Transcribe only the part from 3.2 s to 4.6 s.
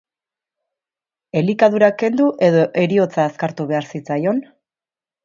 azkartu behar zitzaion?